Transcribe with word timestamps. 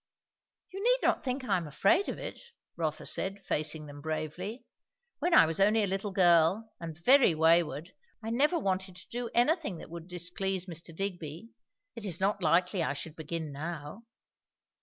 "You 0.73 0.83
need 0.83 0.97
not 1.03 1.23
think 1.23 1.43
I 1.43 1.57
am 1.57 1.67
afraid 1.67 2.09
of 2.09 2.17
it," 2.17 2.39
Rotha 2.75 3.05
said, 3.05 3.45
facing 3.45 3.85
them 3.85 4.01
bravely. 4.01 4.65
"When 5.19 5.31
I 5.35 5.45
was 5.45 5.59
only 5.59 5.83
a 5.83 5.85
little 5.85 6.09
girl, 6.11 6.71
and 6.79 6.97
very 6.97 7.35
wayward, 7.35 7.93
I 8.23 8.31
never 8.31 8.57
wanted 8.57 8.95
to 8.95 9.07
do 9.09 9.29
anything 9.35 9.77
that 9.77 9.91
would 9.91 10.07
displease 10.07 10.65
Mr. 10.65 10.95
Digby. 10.95 11.51
It 11.95 12.03
is 12.05 12.19
not 12.19 12.41
likely 12.41 12.81
I 12.81 12.93
should 12.93 13.15
begin 13.15 13.51
now." 13.51 14.01